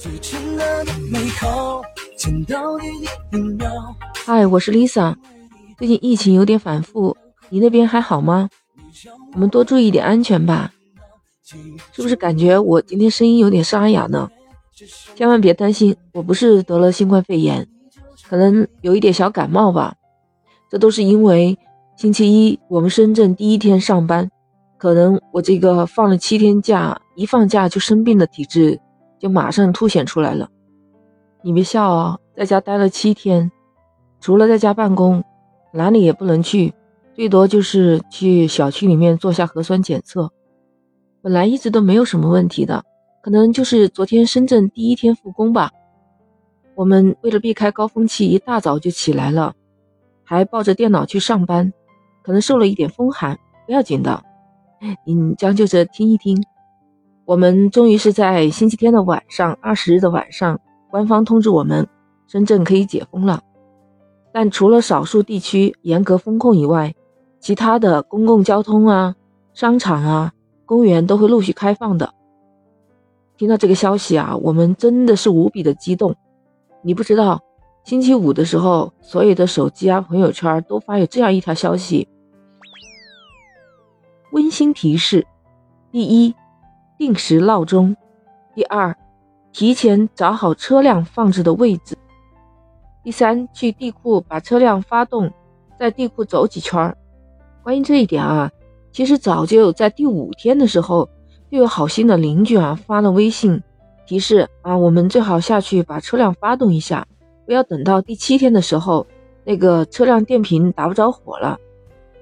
[0.00, 1.82] 最真的美好，
[2.16, 2.86] 见到你
[3.36, 3.70] 一秒
[4.24, 5.14] 嗨，我是 Lisa。
[5.76, 7.14] 最近疫情有点反复，
[7.50, 8.48] 你那边还好吗？
[9.34, 10.72] 我们多注意点安全吧。
[11.92, 14.30] 是不是感觉我今天声音有点沙哑呢？
[15.14, 17.68] 千万别担心，我不是得了新冠肺炎，
[18.26, 19.96] 可能有一点小感冒吧。
[20.70, 21.58] 这都是因为
[21.98, 24.30] 星期一我们深圳第一天上班，
[24.78, 28.80] 可能我这个放了七天假，一放假就生病的体质
[29.20, 30.50] 就马上凸显出来了。
[31.42, 33.52] 你别笑啊，在家待了七天，
[34.20, 35.22] 除了在家办公，
[35.72, 36.74] 哪里也不能去，
[37.14, 40.32] 最多就是去小区里面做下核酸检测。
[41.22, 42.82] 本来一直都没有什么问题的。
[43.22, 45.70] 可能就是昨天深圳第一天复工吧，
[46.74, 49.52] 我们为了避开高峰期，一大早就起来了，
[50.24, 51.70] 还抱着电脑去上班，
[52.22, 54.24] 可能受了一点风寒，不要紧的，
[55.04, 56.42] 你将就着听一听。
[57.30, 61.86] 我们终于是在星期天的晚上，二十日的晚上，官方通知我们，
[62.26, 63.40] 深圳可以解封了。
[64.32, 66.92] 但除了少数地区严格封控以外，
[67.38, 69.14] 其他的公共交通啊、
[69.54, 70.32] 商场啊、
[70.66, 72.12] 公园都会陆续开放的。
[73.36, 76.12] 听到这个消息啊，我们真的是无比的激动。
[76.82, 77.40] 你不知道，
[77.84, 82.08] 星期五的时候，所有的手机啊、朋友圈都发有这样一条消息：
[84.32, 85.24] 温馨提示，
[85.92, 86.34] 第一，
[87.00, 87.94] 定时闹钟；
[88.54, 88.94] 第二，
[89.54, 91.94] 提前找好车辆放置的位置；
[93.02, 95.32] 第三，去地库把车辆发动，
[95.78, 96.94] 在地库走几圈。
[97.62, 98.50] 关于这一点啊，
[98.92, 101.08] 其实早就在第五天的时候。
[101.50, 103.60] 就有好心的邻居啊发了微信
[104.06, 107.04] 提示啊，我们最好下去把车辆发动一下，
[107.44, 109.04] 不要等到第七天的时候，
[109.42, 111.58] 那个车辆电瓶打不着火了。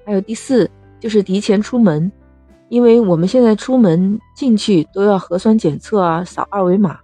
[0.06, 2.10] 还有第四就是提前出门，
[2.68, 6.98] 因为我们现在出门进去都要核酸检测啊，扫二维码，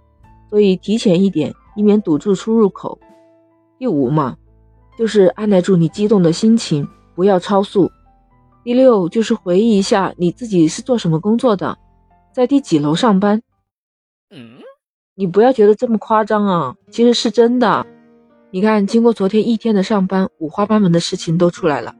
[0.49, 2.99] 所以提前一点，以免堵住出入口。
[3.77, 4.37] 第五嘛，
[4.97, 7.91] 就是按耐住你激动的心情，不要超速。
[8.63, 11.77] 第六就是回忆一下你自己是做什么工作的。
[12.33, 13.41] 在第几楼上班？
[14.29, 14.57] 嗯，
[15.13, 17.85] 你不要觉得这么夸张啊，其实是真的。
[18.51, 21.93] 你看，经过昨天一天的上班，五花八门的事情都出来了。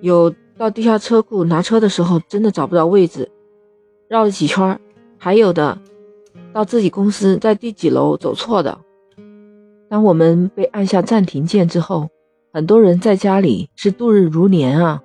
[0.00, 3.30] 有到地下车库拿车的时候，真的找不到位置，
[4.08, 4.76] 绕了几圈；
[5.18, 5.78] 还有的
[6.52, 8.78] 到自己公司在第几楼走错的。
[9.88, 12.08] 当我们被按下暂停键之后，
[12.52, 15.02] 很多人在家里是度日如年啊。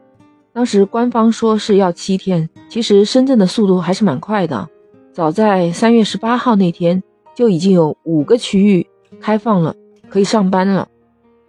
[0.54, 4.68] 当时官方说是要七天，其实深圳的速度还是蛮快的。
[5.14, 7.02] 早在三月十八号那天，
[7.36, 8.88] 就已经有五个区域
[9.20, 9.76] 开放了，
[10.10, 10.88] 可以上班了。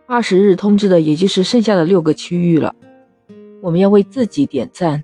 [0.07, 2.75] 二十日通知的，也就是剩下的六个区域了。
[3.61, 5.03] 我们要为自己点赞。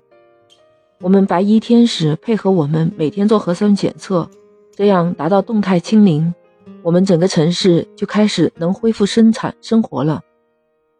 [0.99, 4.27] 我们白衣天使配合我们每天做核酸检测，
[4.75, 6.33] 这样达到动态清零，
[6.81, 10.21] 我们整个城市就开始能恢复生产生活了。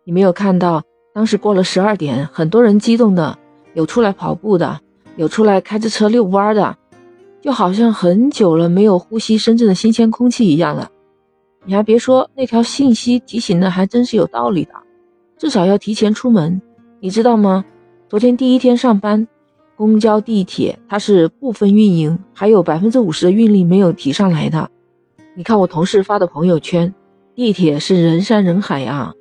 [0.04, 0.84] 你没有看到？
[1.14, 3.40] 当时过了十二点，很多人激动的，
[3.74, 4.80] 有出来跑步的，
[5.16, 6.78] 有出来开着车遛弯的，
[7.42, 10.92] 就好像很久了没有呼吸深圳的新鲜空气一样了。
[11.66, 14.74] 你还别说，那条信息提醒的还真是有道理的，
[15.40, 16.62] 至少要提前出门。
[17.00, 17.64] 你知道吗？
[18.10, 19.28] 昨天第一天上班，
[19.76, 24.72] 公交、地铁它是部分运营，还有百分之五十的运力没有提上来的。
[25.36, 26.92] 你看我同事发的朋友圈，
[27.36, 29.14] 地铁是人山人海呀。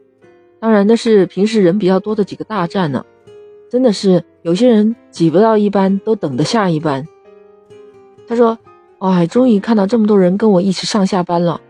[0.59, 3.05] 当然，那是平时人比较多的几个大站呢，
[3.71, 7.07] 真的是有些人挤不到一班，都等着下一班。
[8.27, 8.59] 他说
[8.99, 11.61] ：“哎，终于看到这么多人跟我一起上下班了，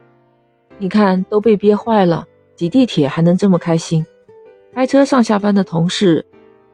[0.79, 2.25] 你看都被憋坏了，
[2.55, 4.07] 挤地铁还能这么开心。
[4.77, 6.23] 开车上下班的同事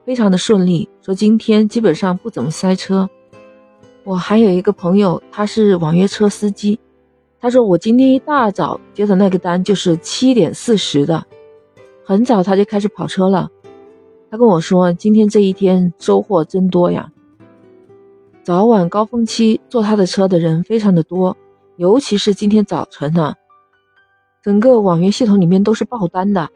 [0.04, 3.08] 非常的顺利，说今天基本上不怎么塞车。
[4.02, 6.80] 我还有一个朋友，他是网约车司机，
[7.40, 11.24] 他说我今天一大早接的那个单就是七点四十的。”
[12.02, 13.48] 很早他就开始跑车了，
[14.32, 17.08] 他跟我说今天这一天收获真多呀。
[18.42, 21.36] 早晚高峰期坐他的车的人非常的多，
[21.76, 23.34] 尤其是今天早晨呢，
[24.42, 26.50] 整个网约系统里面都是爆单的。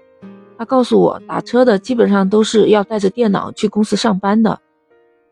[0.58, 4.58] 他告诉我打车的基本上都是要带着电脑去公司上班的。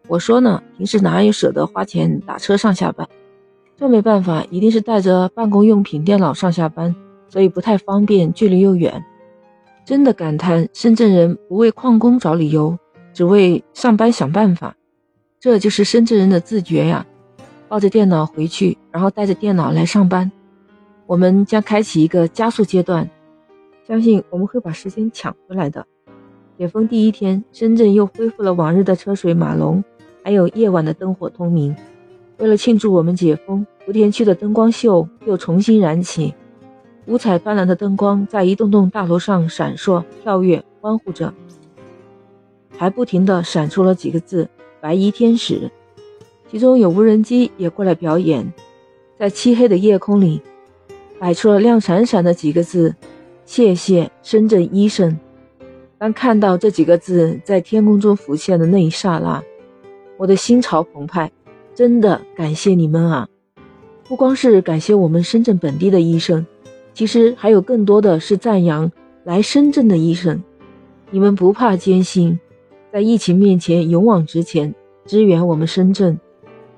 [0.06, 3.08] 我说呢，平时哪有舍得花钱打车上下班？
[3.76, 6.94] 这没办法，一定是带着办公用品电脑上下班，
[7.28, 9.04] 所以不太方便，距离又远。
[9.84, 12.78] 真的感叹，深圳人不为旷工找理由，
[13.12, 14.76] 只为上班想办法。
[15.40, 17.04] 这就是深圳人的自觉呀！
[17.68, 20.30] 抱着电脑回去，然后带着电脑来上班。
[21.06, 23.10] 我们将开启一个加速阶段，
[23.86, 25.86] 相信我们会把时间抢回来的。
[26.56, 29.84] 解封第一天，深圳又恢复了往日的车水马龙，
[30.22, 31.75] 还有夜晚的灯火通明。
[32.38, 36.34] 为了庆祝我们解封，福田区的灯光秀又重新燃起，
[37.06, 41.34] 五彩斑斓的灯光在一栋栋大楼上闪烁、跳跃、欢呼着，
[42.76, 44.48] 还不停地闪出了几个字
[44.81, 45.70] “白衣天使”。
[46.50, 48.52] 其中有无人机也过来表演，
[49.19, 50.40] 在漆黑的夜空里
[51.19, 52.94] 摆出了亮闪闪的几个字
[53.44, 55.19] ：“谢谢深圳医生。”
[55.99, 59.43] 当看到这几个字在天空中浮现的那一刹那，
[60.19, 61.31] 我的心潮澎湃，
[61.75, 63.29] 真的感谢你们啊！
[64.06, 66.44] 不光是感谢我们深圳本地的医生，
[66.93, 68.91] 其实还有更多的是赞扬
[69.25, 70.43] 来深圳的医生。
[71.11, 72.38] 你们不怕艰辛，
[72.93, 74.75] 在疫情面前勇往直前，
[75.06, 76.19] 支援我们深圳。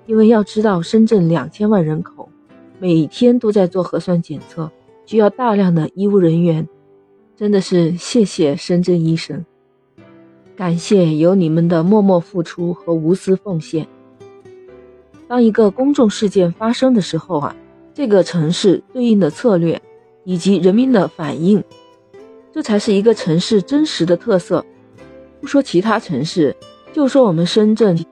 [0.04, 2.28] 因为要知道，深圳两千万人口，
[2.78, 4.70] 每天都在做核酸检测，
[5.06, 6.68] 需要大量的医务人员。
[7.36, 9.44] 真的是谢谢深圳医生，
[10.56, 13.86] 感谢有你们的默默付出和无私奉献。
[15.28, 17.54] 当一个公众事件发生的时候啊，
[17.92, 19.82] 这个城市对应的策略
[20.24, 21.62] 以及人民的反应，
[22.52, 24.64] 这才是一个城市真实的特色。
[25.38, 26.56] 不说其他城市，
[26.94, 28.02] 就说我们深圳，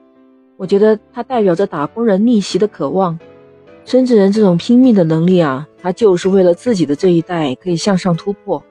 [0.59, 3.19] 我觉得它代表着打工人逆袭的渴望。
[3.85, 8.63] 深圳人这种拼命的能力啊，他就是为了自己的这一代可以向上突破。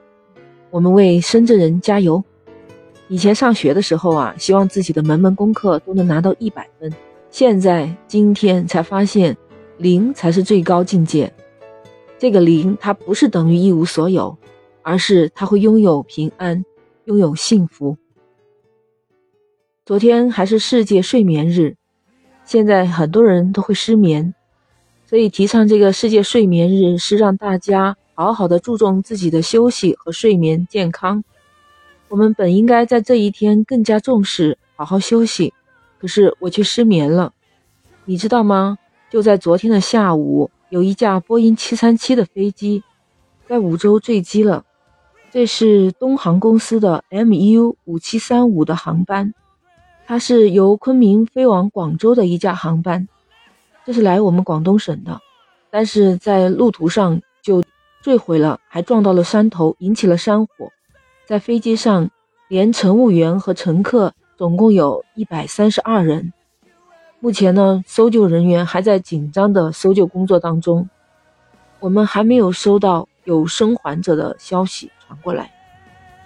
[0.70, 2.22] 我们为深圳人加油！
[3.06, 6.92] 以前上学的时候啊，希望自己的门门功课都能拿到一百分。
[7.30, 9.36] 现在今天才发现，
[9.78, 11.32] 零才是最高境界。
[12.18, 14.36] 这个零，它不是等于一无所有，
[14.82, 16.64] 而是它会拥有平安，
[17.04, 17.96] 拥有幸福。
[19.86, 21.76] 昨天还是世界睡眠日，
[22.44, 24.34] 现在很多人都会失眠，
[25.14, 27.96] 所以提倡这个世界睡眠日，是让大家。
[28.14, 31.22] 好好的注重自己的休息和睡眠健康，
[32.08, 35.54] 我们本应该在这一天更加重视好好休息，
[36.00, 37.32] 可是我却失眠了，
[38.06, 38.76] 你知道吗？
[39.08, 42.82] 就在昨天的下午，有一架波音七三七的飞机
[43.48, 44.64] 在五洲坠机了，
[45.30, 49.32] 这是东航公司的 MU 五七三五的航班，
[50.08, 53.06] 它是由昆明飞往广州的一架航班，
[53.84, 55.20] 这是来我们广东省的，
[55.70, 57.62] 但是在路途上就。
[58.02, 60.70] 坠毁了，还撞到了山头，引起了山火。
[61.24, 62.10] 在飞机上，
[62.48, 66.34] 连乘务员和乘客总共有一百三十二人。
[67.18, 70.86] 目前呢，搜救人员还在紧张的搜救工作当中。
[71.80, 75.50] 我们还没有收到有生还者的消息传过来。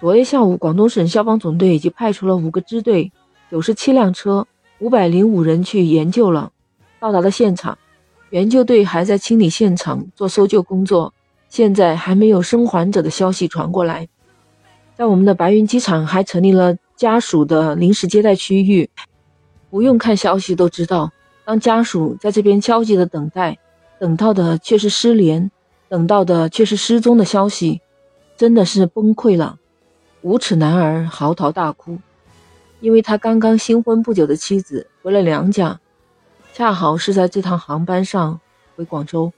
[0.01, 3.13] 昨天下午，广东省消防总队已经派出了五个支队、
[3.49, 4.45] 九十七辆车、
[4.79, 6.51] 五百零五人去研究了。
[6.99, 7.77] 到达了现场，
[8.29, 11.13] 援救队还在清理现场，做搜救工作。
[11.47, 14.07] 现在还没有生还者的消息传过来，
[14.95, 18.87] 在我们的白云机场还成立了家属的临时接待区域，
[19.71, 21.11] 不用看消息都知道，
[21.45, 23.57] 当家属在这边焦急的等待，
[23.99, 25.49] 等到的却是失联，
[25.87, 27.81] 等到的却是失踪的消息，
[28.37, 29.57] 真的是崩溃了。
[30.21, 31.97] 无耻男儿嚎啕大哭，
[32.79, 35.79] 因为他刚刚新婚不久的妻子回了娘家，
[36.59, 38.41] 恰好是在这趟航班上
[38.75, 39.31] 回广州，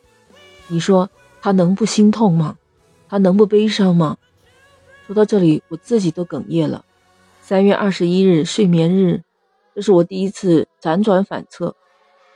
[0.66, 1.08] 你说？
[1.40, 2.58] 他能不心痛吗？
[3.08, 4.18] 他能不悲伤吗？
[5.06, 6.84] 说到这里，我自己都哽咽了。
[7.40, 9.22] 三月二十一日睡眠日，
[9.76, 11.76] 这是我第一次辗转反侧。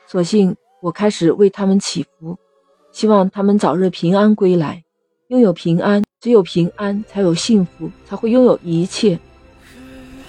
[0.05, 2.37] 所幸我开始为他们祈福，
[2.91, 4.83] 希望他们早日平安归来。
[5.29, 9.19] 拥有平安，只有平安才有幸福，才会拥有一切。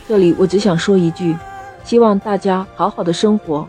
[0.08, 1.36] 这里我只想说一句：
[1.84, 3.68] 希望大家好好的生活，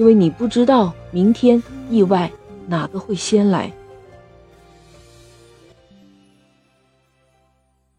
[0.00, 2.32] 因为你不知道明天意外
[2.66, 3.70] 哪个会先来。